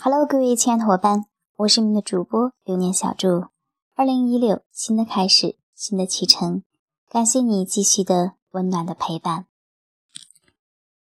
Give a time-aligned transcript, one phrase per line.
[0.00, 1.24] Hello，各位亲爱的伙伴，
[1.56, 3.48] 我是你们的主播流年小祝。
[3.96, 6.62] 二零一六，新的开始，新的启程，
[7.10, 9.46] 感谢你继续的温暖的陪伴。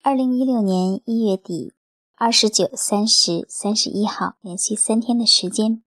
[0.01, 1.73] 二零一六年一月底，
[2.15, 5.83] 二十九、三十、三十一号，连续三天的时间，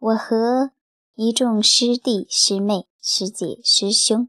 [0.00, 0.72] 我和
[1.14, 4.28] 一众师弟师妹、师姐师兄，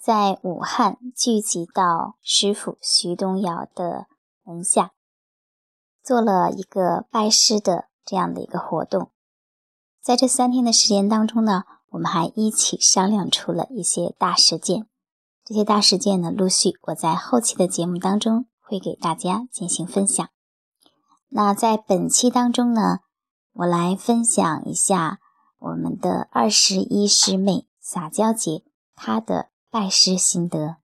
[0.00, 4.06] 在武汉聚集到师傅徐东尧的
[4.44, 4.93] 门下。
[6.04, 9.10] 做了一个拜师的这样的一个活动，
[10.02, 14.86] 在这三天的时间当中呢，我们还一起商量出了一些大事件。
[15.42, 20.28] 这些大事件呢，陆续我在后期的节目当中会给大家进行分享。
[21.30, 22.98] 那在本期当中呢，
[23.54, 25.20] 我来分享一下
[25.58, 28.62] 我们的二十一师妹撒娇姐
[28.94, 30.83] 她的拜师心得。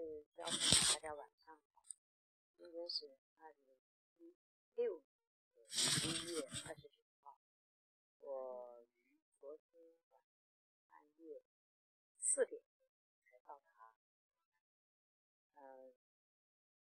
[0.00, 1.84] 各位小伙伴，大家晚上好。
[2.56, 3.76] 今天是二零
[4.16, 4.34] 一
[4.74, 5.02] 六
[5.54, 7.36] 年十一月二十九号。
[8.20, 10.22] 我于昨天晚
[10.88, 11.42] 半夜
[12.18, 12.62] 四点
[13.26, 13.92] 才到达。
[15.56, 15.94] 嗯，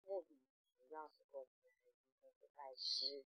[0.04, 0.42] 目的
[0.78, 3.24] 主要是过去今天是拜师。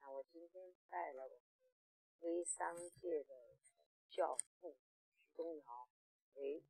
[0.00, 1.74] 那我今天拜了我们
[2.20, 3.58] 微商界的
[4.08, 4.78] 教父
[5.12, 5.90] 徐东尧
[6.36, 6.64] 为。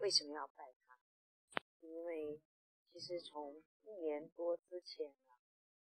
[0.00, 0.98] 为什么要拜他？
[1.80, 2.40] 因为
[2.90, 5.38] 其实从一年多之前呢，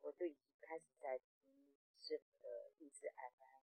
[0.02, 3.62] 我就已经开始在听师傅的励志 FM。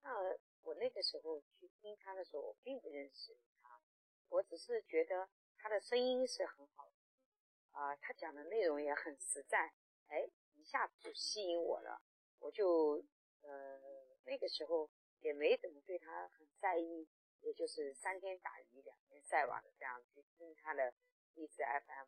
[0.00, 3.78] 那我那个时候去听他的时候，我并不认识他，
[4.30, 6.90] 我只是觉得他的声音是很好
[7.72, 9.74] 啊，他讲的内容也很实在，
[10.06, 12.00] 哎，一下子就吸引我了。
[12.38, 13.04] 我就
[13.42, 13.78] 呃
[14.24, 14.90] 那个时候
[15.20, 17.06] 也没怎么对他很在意。
[17.40, 20.92] 也就是三天打鱼两天晒网的这样去听他的
[21.34, 22.06] 励志 FM，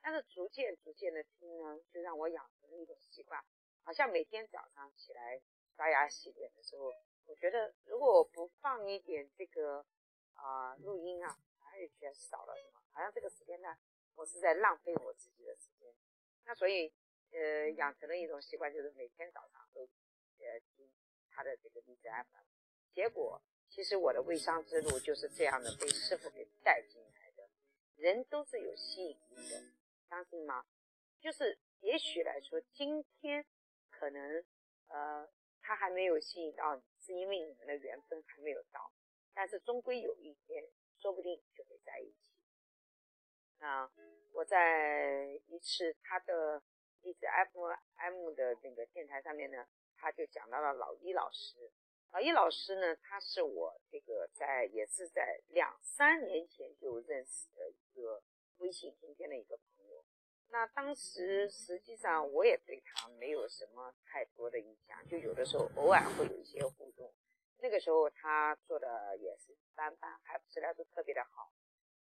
[0.00, 3.42] 但是逐渐逐渐的听呢，就让我养成了一种习惯，
[3.84, 5.40] 好像每天早上起来
[5.76, 6.92] 刷牙洗脸的时候，
[7.26, 9.86] 我觉得如果我不放一点这个
[10.34, 13.76] 啊录音啊，还是觉得少了什么，好像这个时间呢，
[14.16, 15.94] 我是在浪费我自己的时间。
[16.44, 16.92] 那所以
[17.30, 20.90] 呃养成了一种习惯，就是每天早上都呃听
[21.30, 22.44] 他的这个励志 FM，
[22.92, 23.40] 结果。
[23.74, 27.48] 其实我的微商之路就是这样的，被师傅给带进来的。
[27.96, 29.64] 人都是有吸引力的，
[30.10, 30.66] 相信吗？
[31.18, 33.46] 就是也许来说，今天
[33.88, 34.44] 可能
[34.88, 35.26] 呃
[35.62, 38.92] 他还没有吸引到你，是因为你们的缘分还没有到。
[39.32, 40.62] 但是终归有一天，
[41.00, 43.64] 说不定就会在一起。
[43.64, 43.90] 啊，
[44.34, 46.62] 我在一次他的
[47.00, 49.66] 一次 FM 的那个电台上面呢，
[49.96, 51.72] 他就讲到了老一老师。
[52.12, 58.22] 老易老师呢，他是我这个在也是在两三年前就认识的一个
[58.58, 60.04] 微信天天的一个朋友。
[60.50, 67.10] 那当时实际上我也对他没有什么太多的印象，就有的时候偶尔会有一些互动。
[67.60, 71.50] 那个时候他做的也是一般般，还不是来说特别的好。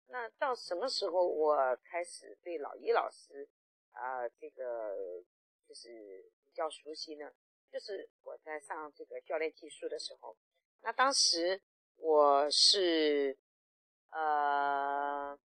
[0.06, 3.48] 那到什么时候我开始对老易老师
[3.90, 5.24] 啊这个
[5.66, 7.32] 就是比较熟悉呢？
[7.70, 10.36] 就是我在上这个教练技术的时候，
[10.80, 11.60] 那当时
[11.96, 13.36] 我是
[14.10, 15.38] 呃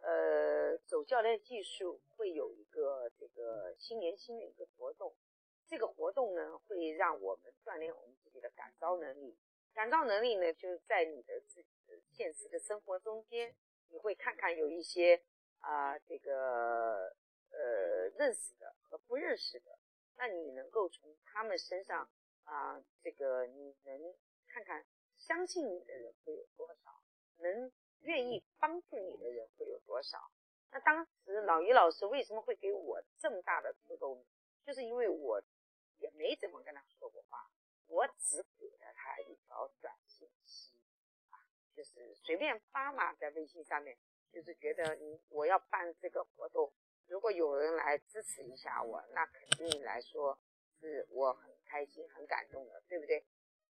[0.00, 5.14] 呃走教练技术会有一个这个新年新的一个活动，
[5.66, 9.36] 这个活动呢会让我们锻炼我们自己的感召能力，
[9.74, 13.54] 感召能力呢就是在你的自己的现实的生活中间，
[13.88, 15.22] 你会看看有一些
[15.58, 17.14] 啊这个
[17.50, 19.78] 呃认识的和不认识的。
[20.18, 22.10] 那你能够从他们身上
[22.42, 24.14] 啊，这个你能
[24.48, 24.84] 看看
[25.16, 27.02] 相信你的人会有多少，
[27.36, 30.30] 能愿意帮助你的人会有多少？
[30.70, 34.26] 那当时老于老师为什么会给我这么大的触动？
[34.66, 35.40] 就是因为我
[35.98, 37.48] 也没怎么跟他说过话，
[37.86, 40.74] 我只给了他一条短信息
[41.30, 41.38] 啊，
[41.74, 43.96] 就是随便发嘛，在微信上面，
[44.32, 46.72] 就是觉得你我要办这个活动。
[47.08, 50.38] 如果有人来支持一下我，那肯定来说
[50.78, 53.24] 是我很开心、很感动的，对不对？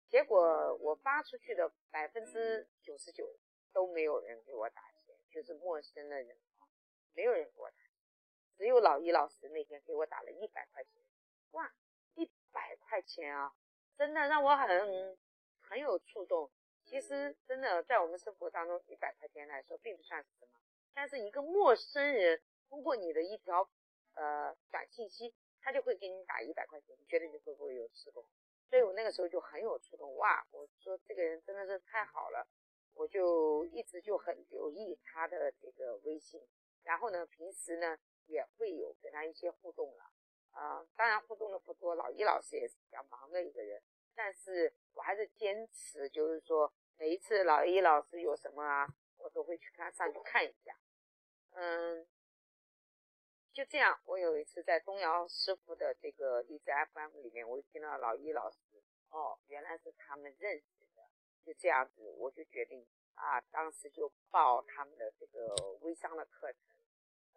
[0.09, 3.37] 结果我发出去的百分之九十九
[3.73, 6.63] 都没有人给我打钱，就是陌生的人啊，
[7.13, 7.91] 没有人给我打钱，
[8.57, 11.03] 只有老易老师那天给我打了一百块钱，
[11.51, 11.75] 哇，
[12.15, 13.53] 一百块钱啊，
[13.97, 15.19] 真的让我很
[15.61, 16.51] 很有触动。
[16.85, 20.61] 其实真的在我们生活当中，一百块钱来说并不算什么，
[20.93, 23.69] 但是一个陌生人通过你的一条
[24.15, 28.25] 呃短信息，他就会给你打一百块钱，你觉得你会不会有触动？
[28.69, 30.45] 所以我那个时候就很有触动，哇！
[30.51, 32.47] 我说这个人真的是太好了，
[32.95, 36.45] 我就一直就很留意他的这个微信，
[36.83, 37.97] 然后呢，平时呢
[38.27, 40.11] 也会有跟他一些互动了，
[40.51, 43.81] 啊，当然互动的不多，老一老师也是比较忙的一个人。
[44.17, 48.89] 但是我还是坚持，就是说每一次老一老师有什么啊，
[49.19, 50.77] 我都会去看上去看一下。
[51.51, 52.07] 嗯，
[53.55, 58.59] 就这样，我有一次在东瑶师傅的这个荔枝 FM 里面，我就听到老一老师，
[59.11, 60.65] 哦，原来是他们认识
[60.97, 61.03] 的，
[61.45, 62.85] 就这样子，我就决定
[63.15, 66.61] 啊，当时就报他们的这个微商的课程。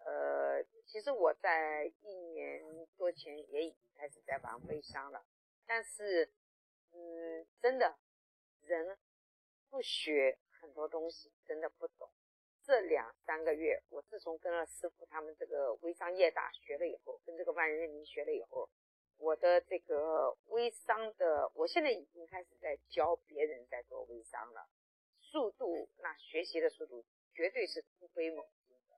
[0.06, 2.64] 呃，其实我在一年
[2.98, 5.24] 多前也已经开始在玩微商了，
[5.66, 6.34] 但是。
[6.94, 8.00] 嗯，真的，
[8.62, 8.98] 人
[9.70, 12.10] 不学很多东西，真的不懂。
[12.68, 18.68] 这两三个月，我自从跟了师傅他们这个微商业大学了以后，跟这个万人迷学了以后，
[19.16, 24.68] 我的这个微商的，我现在已经开始在教别人在做微商了，
[25.22, 28.98] 速度那学习的速度绝对是突飞猛进的。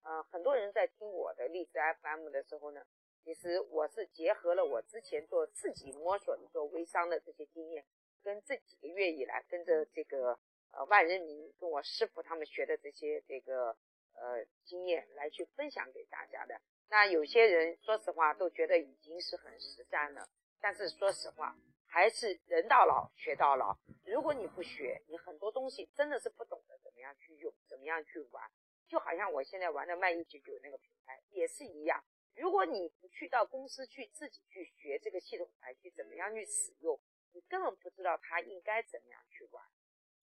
[0.00, 2.86] 呃，很多人在听我的荔枝 FM 的时候呢。
[3.22, 7.84] 其实我是结合了我之前做自己摸索的做微商的这些经验，
[8.22, 10.38] 跟这几个月以来跟着这个
[10.72, 13.76] 呃万人迷跟我师傅他们学的这些这个
[14.14, 16.60] 呃经验来去分享给大家的。
[16.88, 20.28] 那有些人说实话都觉得已经是很实战了，
[20.60, 21.56] 但是说实话
[21.86, 23.78] 还是人到老学到老。
[24.04, 28.50] 如果你不学，你很多东西真的是不懂得怎么样去用，怎么样去玩。
[28.88, 32.02] 就好像我现在玩的卖一九九那个品牌也是一样。
[32.34, 36.98] 如果你不去到公司去自己去学这个系统来去怎么样去使用，
[37.32, 39.64] 你根本不知道它应该怎么样去玩。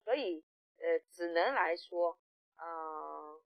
[0.08, 0.42] 所以，
[0.78, 2.18] 呃，只能来说，
[2.56, 3.44] 嗯，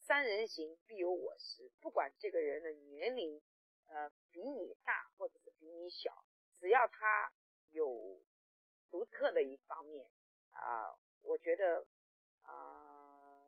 [0.00, 1.70] 三人行必有我师。
[1.82, 3.42] 不管这个人的年龄，
[3.84, 6.24] 呃，比你大或者是比你小，
[6.58, 7.30] 只要他
[7.72, 8.22] 有
[8.90, 10.10] 独特的一方面，
[10.52, 11.86] 啊，我觉得，
[12.40, 13.46] 啊，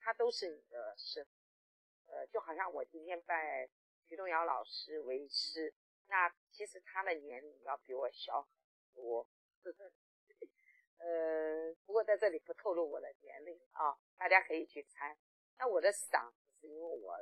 [0.00, 1.24] 他都是你的师。
[2.06, 3.70] 呃，就好像我今天拜
[4.08, 5.72] 徐东尧老师为师，
[6.08, 8.50] 那其实他的年龄要比我小很
[8.92, 9.28] 多。
[11.04, 15.18] 呃，不过在这里不透露我的年龄啊，大家可以去猜。
[15.58, 17.14] 那我的嗓子是因为我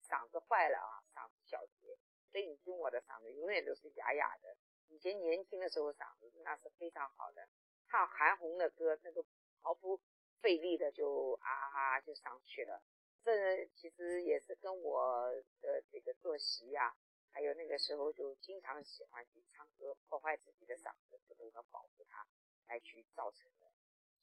[0.00, 1.98] 嗓子坏了啊，嗓子小结，
[2.30, 4.56] 所以你听我的嗓子永远都是哑哑的。
[4.86, 7.48] 以前年轻的时候嗓子那是非常好的，
[7.88, 9.24] 唱韩红的歌，那个
[9.60, 10.00] 毫不
[10.40, 12.84] 费力的就啊啊就上去了。
[13.20, 15.28] 这其实也是跟我
[15.60, 16.94] 的这个作息呀，
[17.32, 22.24] 还有那个时候就经常喜欢去唱歌，破坏自己的嗓子，不能够保护它，
[22.68, 23.66] 来去造成的。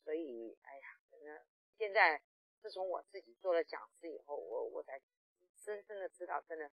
[0.03, 1.45] 所以，哎呀，真的，
[1.77, 2.21] 现在
[2.61, 4.99] 自从我自己做了讲师以后，我我才
[5.55, 6.71] 深深的知道，真的，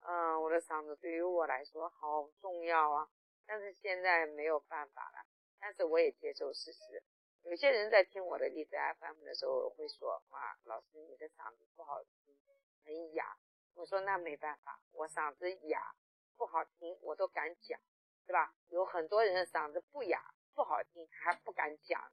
[0.00, 3.08] 嗯，我的嗓子对于我来说好重要啊。
[3.48, 5.26] 但是现在没有办法了，
[5.60, 7.02] 但是我也接受事实。
[7.42, 12.36] 有些人在听我的荔枝 FM 的时候会说：“哇，老师你的嗓子不好听，
[12.84, 13.36] 很哑。”
[13.74, 15.94] 我说：“那没办法，我嗓子哑
[16.36, 17.78] 不好听，我都敢讲，
[18.26, 18.56] 对吧？
[18.66, 22.10] 有很多人嗓子不哑不好听还不敢讲，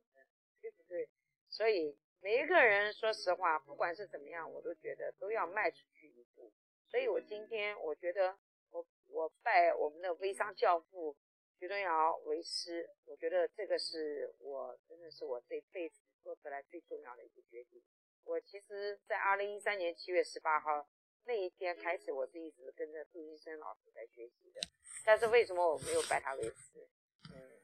[0.61, 1.09] 对不对？
[1.49, 6.51] 所以每一个人说实话，不管是怎么样，我都觉得都要迈出去一步。
[6.87, 8.37] 所以我今天我觉得
[8.69, 11.15] 我我拜我们的微商教父。”
[11.59, 17.81] 徐东尧为师，我觉得这个是我真的是我这辈子做出来最重要的一个决定。
[18.25, 20.85] 我其实，在二零一三年七月十八号
[21.23, 24.59] 那一天开始，我是一直跟着杜医生老师在学习的。
[25.05, 26.85] 但是为什么我没有拜他为师？
[27.33, 27.61] 嗯，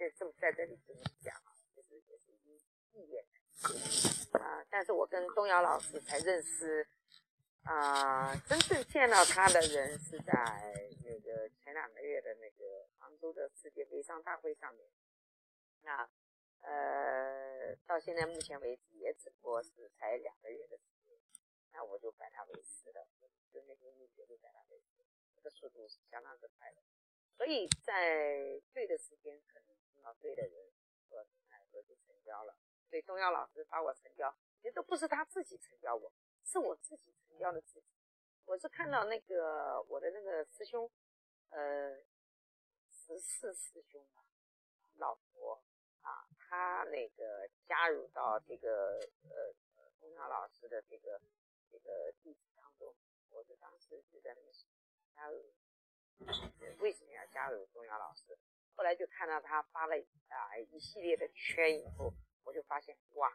[0.00, 2.56] 这这么在这里跟你讲啊，就是也是一
[2.94, 3.22] 一言
[4.32, 4.64] 啊。
[4.70, 6.88] 但是我跟东瑶老师才认识。
[7.64, 10.32] 啊，真正见到他的人是在
[11.04, 14.90] 那个前两个月的那个杭州的世界微商大会上面。
[15.82, 16.08] 那
[16.62, 21.18] 呃，到现在目前为止也只不过是才两个月的时间，
[21.72, 23.06] 那我就拜他为师了，
[23.52, 25.04] 就那天就决定拜他为师，
[25.36, 26.80] 这个速度是相当之快的。
[27.40, 30.70] 所以在对的时间，可能碰到对的人，
[31.08, 32.54] 我哎我就成交了。
[32.90, 34.30] 所以东耀老师把我成交，
[34.60, 36.12] 其实都不是他自己成交我。
[36.44, 37.86] 是我自己成交的自己，
[38.44, 40.90] 我是看到那个我的那个师兄，
[41.48, 41.96] 呃，
[42.90, 44.22] 十四师兄吧，
[44.96, 45.62] 老婆
[46.02, 48.98] 啊，他那个加入到这个
[49.30, 49.54] 呃
[49.98, 51.18] 东耀老师的这个
[51.70, 52.94] 这个弟子当中，
[53.30, 54.52] 我就当时就在那个
[55.14, 55.54] 加入，
[56.78, 58.36] 为什么要加入中央老师？
[58.74, 59.94] 后来就看到他发了
[60.28, 62.12] 啊一系列的圈以后，
[62.44, 63.32] 我就发现哇，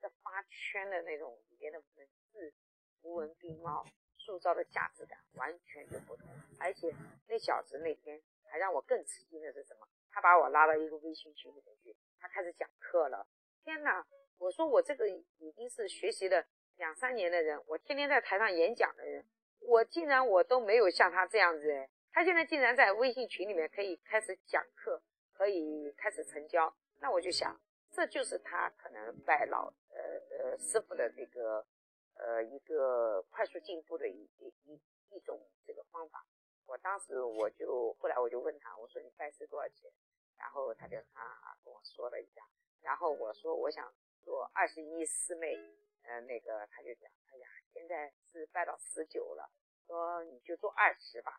[0.00, 2.52] 这发圈的那种里面的文字
[3.00, 3.84] 图文并茂，
[4.18, 6.26] 塑造的价值感完全就不同。
[6.60, 6.94] 而且
[7.28, 9.88] 那小子那天还让我更吃惊的是什么？
[10.10, 13.26] 他把我拉到一个微信群里面去，他开始讲课了。
[13.64, 14.06] 天哪！
[14.38, 16.44] 我说我这个已经是学习了
[16.76, 19.24] 两三年的人，我天天在台上演讲的人，
[19.60, 25.02] 我竟然我都没有像他这样子哎，他现在竟然在微信群里面可以开始讲课，
[25.32, 29.98] 可以开始成交，那我就想，这就是他可能拜老呃
[30.38, 31.66] 呃师傅的这个
[32.14, 34.80] 呃一个快速进步的一一
[35.10, 36.24] 一种这个方法。
[36.66, 39.90] 我当时我就后来我就问他，我说你拜师多少钱？
[40.38, 42.42] 然后他就啊跟我说了一下，
[42.80, 43.92] 然后我说我想。
[44.24, 45.54] 做二十一师妹，
[46.00, 49.50] 呃，那个他就讲，哎呀，现在是拜到十九了，
[49.86, 51.38] 说你就做二十吧，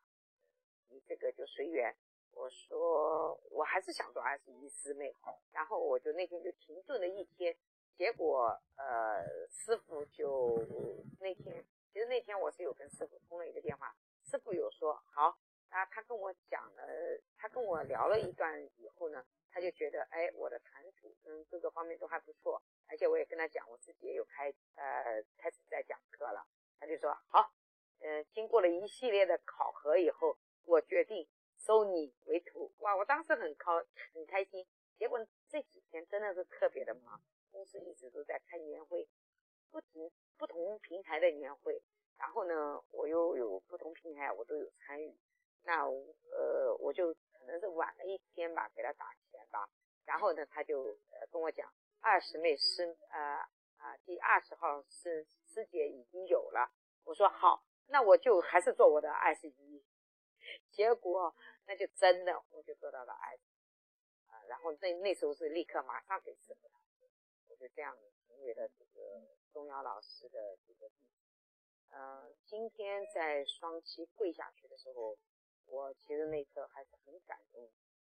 [0.89, 1.95] 你这个就随缘。
[2.31, 5.15] 我说我还是想做二十一师妹，
[5.51, 7.55] 然后我就那天就停顿了一天，
[7.97, 10.57] 结果呃，师傅就
[11.19, 15.37] 那天，其实那天我是有跟师傅通了一个电话，师傅有说好，
[15.69, 19.25] 那他跟我讲了，他跟我聊了一段以后呢。
[19.55, 26.45] 他就觉得，哎，我的谈吐跟各个方面都还不错，而且我也跟他讲，我自己也有开，呃，开始在讲课了。
[26.77, 27.53] 他就说，好，
[27.99, 32.71] 嗯，经过了一系列的考核以后，我决定收你为徒。
[32.79, 34.65] 哇，我当时很高很开心。
[34.97, 35.19] 结果
[35.49, 39.07] 这几天真的是特别的忙，公司一直都在开年会，
[39.71, 41.81] 不同不同平台的年会，
[42.17, 45.15] 然后呢，我又有不同平台我都有参与，
[45.63, 47.15] 那呃，我就。
[47.45, 49.69] 可能是晚了一天吧，给他打钱吧。
[50.03, 53.19] 然后呢，他就呃跟我讲，二十妹师呃
[53.77, 56.71] 啊第二十号师师姐已经有了。
[57.03, 59.85] 我说好，那我就还是做我的二十一。
[60.71, 61.35] 结果
[61.65, 63.43] 那就真的我就做到了二十
[64.31, 64.43] 啊。
[64.47, 66.79] 然后那那时候是立刻马上给师傅打，
[67.47, 67.97] 我就这样
[68.27, 69.21] 成为了这个
[69.51, 71.19] 钟瑶老师的这个弟子。
[71.89, 75.17] 嗯，今天在双七跪下去的时候。
[75.67, 77.67] 我其实那一刻还是很感动，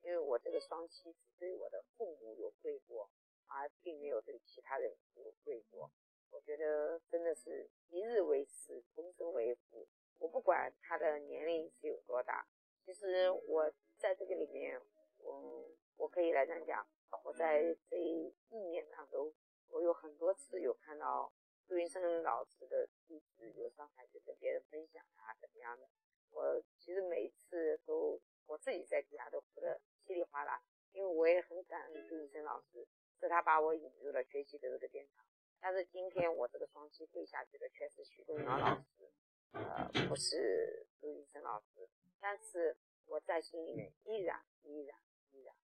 [0.01, 3.09] 因为我这个双膝只对我的父母有跪过，
[3.47, 5.91] 而并没有对其他人有跪过。
[6.31, 9.87] 我觉得真的是一日为师，终身为父。
[10.17, 12.45] 我不管他的年龄是有多大，
[12.85, 14.79] 其实我在这个里面，
[15.19, 16.85] 我我可以来讲讲，
[17.23, 19.33] 我在这一年当中，
[19.69, 21.31] 我有很多次有看到
[21.67, 25.87] 杜云生老师的弟子有上台去跟别人分享啊，怎么样的。
[26.31, 32.85] 我其实每一次都我自己在底下都哭得稀里哗啦，因为我也很感恩朱医生老师，
[33.19, 35.25] 是他把我引入了学习的这个殿堂。
[35.59, 39.11] 但是今天我这个双击跪下去的却是徐东尧老师，
[39.51, 41.87] 呃，不是朱医生老师。
[42.19, 44.97] 但是我在心里面依然依然
[45.31, 45.55] 依然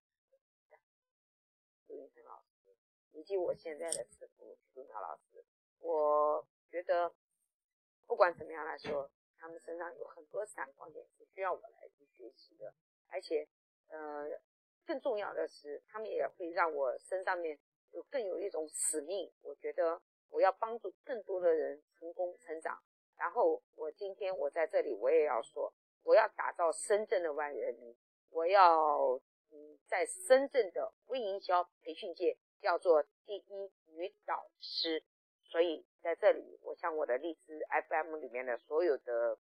[1.87, 2.75] 朱医生老师，
[3.11, 5.43] 以及我现在的师傅徐东尧老师。
[5.79, 7.13] 我觉得
[8.05, 9.09] 不管怎么样来说。
[9.37, 12.73] 他们身上有很多闪光点是需要我来去学习的，
[13.09, 13.47] 而且，
[13.89, 14.41] 呃，
[14.85, 17.59] 更重要的是，他们也会让我身上面
[17.92, 19.32] 有更有一种使命。
[19.42, 22.82] 我觉得我要帮助更多的人成功成长。
[23.18, 25.74] 然后我今天我在这里，我也要说，
[26.04, 27.96] 我要打造深圳的万人迷，
[28.30, 29.20] 我要
[29.51, 35.04] 嗯，在深圳的微营销培训界要做第一女导师。
[35.44, 39.38] 所以在这里，我向我的荔枝 FM 里面的所有的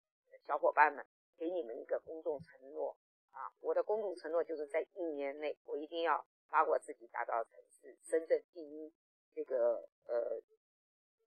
[0.46, 1.06] 小伙伴们，
[1.38, 2.98] 给你们一个公众承诺
[3.32, 3.52] 啊！
[3.60, 8.94] 我的公众承诺就是在一年内，我一定要把我自己打造成是深圳第一
[9.34, 10.42] 这个呃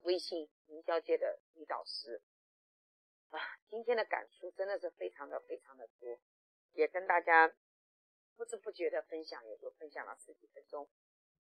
[0.00, 2.22] 微信营销界的女导师
[3.30, 3.38] 啊！
[3.68, 6.18] 今天的感触真的是非常的非常的多，
[6.72, 7.54] 也跟大家
[8.36, 10.88] 不知不觉的分享，也就分享了十几分钟。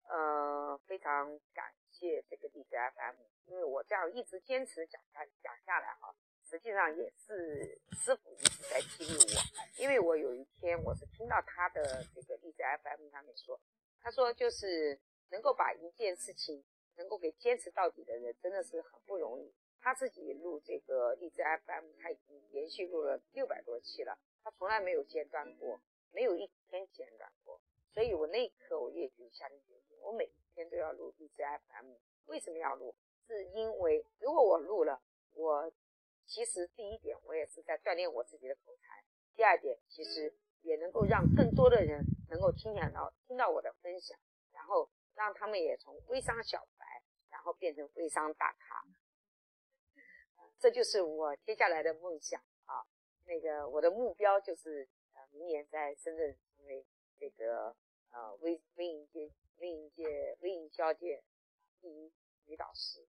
[0.06, 6.14] 呃，非常感谢这个荔枝 FM，因为我这样一直坚持讲下讲下来哈，
[6.54, 9.82] 实际上也是师傅一直在激励我。
[9.82, 13.60] 因为我有一天我是听到他的这个荔枝 FM 上面说，
[14.00, 15.00] 他说就是
[15.32, 16.64] 能够把一件事情
[16.96, 19.52] 能够给坚持到底的人真的是很不容易。
[19.82, 25.82] 他自己录这个荔枝 FM，他已经连续录了六百多期了，他从来没有间断过，
[26.12, 27.60] 没有一天间断过。
[27.92, 31.96] 所以我那一刻我也就下定决心，我每天都要录 B C F M。
[32.28, 32.96] 为什么要录？
[33.26, 35.02] 是因为如果我录了，
[35.34, 35.74] 我
[36.26, 39.04] 其实第一点我也是在锻炼我自己的口才，
[39.36, 44.18] 第二点其实也能够让更多的人能够听见到听到我的分享，
[44.52, 46.86] 然后让他们也从微商小白，
[47.30, 48.84] 然后变成微商大咖。
[50.60, 52.86] 这就是我接下来的梦想啊！
[53.26, 56.86] 那个我的目标就是呃明年在深圳成为。
[57.20, 57.74] 这个
[58.12, 61.24] 呃微微营界微营界微营销界
[61.80, 62.12] 第一
[62.48, 63.08] 女导师。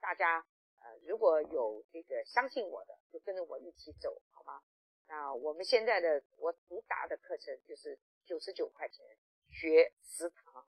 [0.00, 0.46] 大家
[0.82, 4.62] 呃如果有这个相信我的，就跟着我一起走，好吗？
[5.06, 9.04] 那我们现在的我主打的课程就是九十九块钱
[9.50, 10.66] 学十堂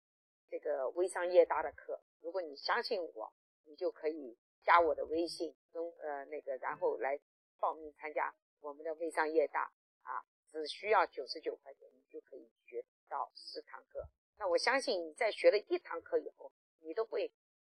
[0.49, 2.01] 这个微商业大的课。
[2.21, 3.33] 如果你相信我，
[3.65, 7.19] 你就可以加我的微信，跟呃那个然后来
[7.59, 9.73] 报名参加我们的微商业大
[10.03, 14.09] 啊，只需要九十九块钱，你就可以学到十堂课。
[14.37, 17.33] 那我相信你在学了一堂课以后，你都会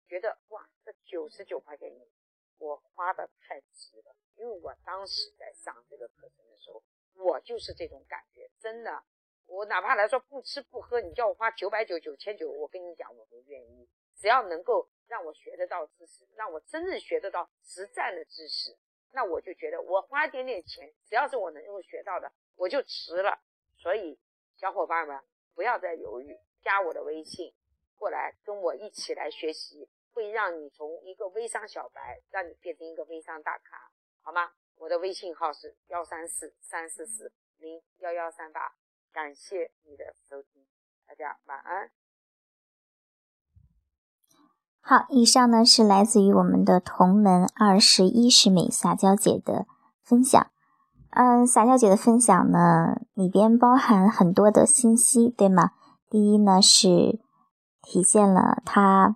[0.07, 2.11] 觉得哇，这九十九块钱你
[2.59, 4.15] 我花的太值了。
[4.35, 6.81] 因为我当时在上这个课程的时候，
[7.15, 9.03] 我就是这种感觉，真的，
[9.47, 13.89] 我哪怕来说不吃不喝，你叫我花九百九九千九，我跟你讲我都愿意。
[14.15, 18.77] 只要能够让我学得到知识，让我真正学得到实战的知识，
[19.11, 23.39] 那我就觉得我花一点点钱，只要是我能够学到的，我就值了。
[23.77, 24.19] 所以，
[24.57, 25.21] 小伙伴们
[25.53, 27.53] 不要再犹豫，加我的微信
[27.97, 29.89] 过来跟我一起来学习，
[30.19, 33.89] 会让你从一个微商小白，让你变成一个微商大咖，
[34.21, 34.49] 好吗？
[34.75, 38.73] 我的微信号是幺三四三四四零幺幺三八，
[39.13, 40.65] 感谢你的收听，
[41.07, 41.89] 大家晚安。
[44.81, 49.67] 好，以上呢是来自于我们的同门二十一世美撒娇姐的
[50.03, 50.51] 分享。
[51.11, 55.71] 嗯，撒娇姐的分享呢，里边包含很多的信息，对吗？
[56.09, 57.21] 第一呢是
[57.81, 59.15] 体现了她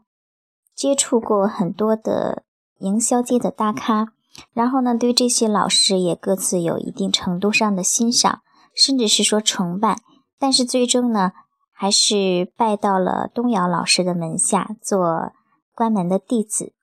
[0.75, 2.44] 接触过很多的
[2.80, 4.13] 营销界的大咖，
[4.53, 8.42] 然后呢对这些老师也各自有一定程度上的欣赏，
[8.75, 10.01] 甚至是说崇拜，
[10.38, 11.32] 但是最终呢
[11.72, 15.34] 还是拜到了东瑶老师的门下做。
[15.75, 16.75] 关门的弟子，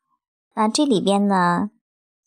[0.57, 1.71] 那这里边呢，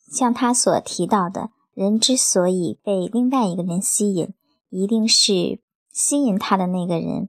[0.10, 4.34] 像他所提到的，人之所以被另外一个人吸引，
[4.70, 5.60] 一定是
[5.92, 7.28] 吸引他的那个人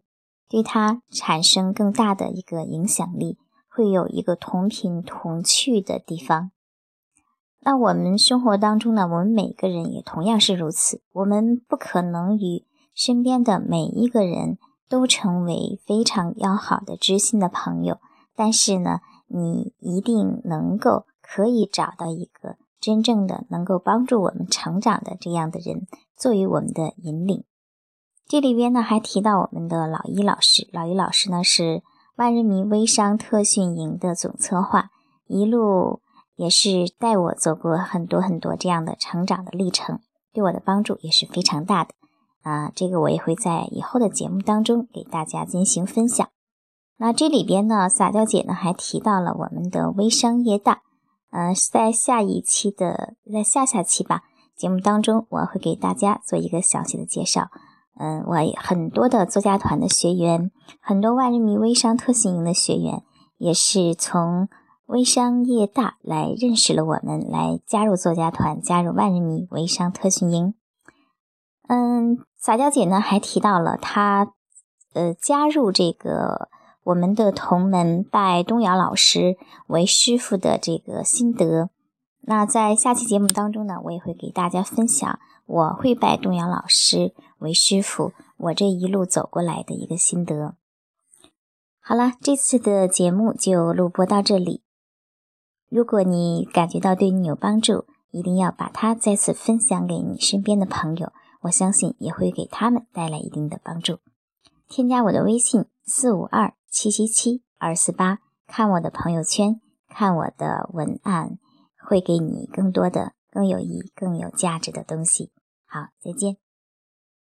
[0.48, 3.36] 对他产生更大的一个影响力，
[3.74, 6.52] 会有一个同频同趣的地方。
[7.60, 14.58] 那我们生活当中呢，我们每个人也同样是如此，我们不可能与身边的每一个人
[14.88, 17.98] 都成为非常要好的知心的朋友，
[18.36, 19.00] 但是呢。
[19.26, 27.42] 你一定能够可以找到一个真正的能够帮助我们成长的这样的人，作为我们的引领。
[28.28, 31.82] 这里边呢还提到我们的老一老师，老一老师呢是
[32.16, 34.90] 万人迷微商特训营的总策划，
[35.26, 36.00] 一路
[36.36, 39.98] 也是带我走过很多很多这样的成长的历程，
[40.32, 41.90] 对我的帮助也是非常大的
[42.42, 42.70] 啊。
[42.74, 46.28] 这个我也会在以后的节目当中给大家进行分享。
[46.98, 50.82] 那这里边呢，撒娇姐呢还提到了我们的微商业大，
[51.30, 54.22] 呃，在下一期的在下下期吧
[54.56, 57.48] 节目当中，我会给大家做一个详细的介绍。
[57.96, 63.02] 嗯，我很多的作家团的学员，很多万人迷微商特训营的学员，
[63.38, 64.48] 也是从
[64.86, 70.54] 微商业大来认识了我们，来加入作家团，加入万人迷微商特训营。
[71.68, 74.32] 嗯，撒娇姐呢还提到了她
[74.92, 76.48] 呃加入这个。
[76.84, 81.70] 我们的同门拜东瑶老师为师傅的这个心得，
[82.26, 90.56] 那在下期节目当中呢，我也会给大家分享我会拜东阳老师为师傅，我这一路走过来的一个心得。
[91.80, 94.62] 好了，这次的节目就录播到这里。
[95.68, 103.98] 如果你感觉到对你有帮助，一定要把它再次分享给你身边的朋友，我相信也会给他们带来一定的帮助。
[104.68, 106.54] 添加我的微信四五二。
[106.74, 111.38] 七七七二四八，看我的朋友圈，看我的文案，
[111.86, 115.30] 会给你更多的、更有益、更有价值的东西。
[115.66, 116.43] 好，再见。